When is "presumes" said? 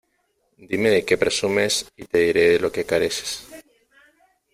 1.15-1.91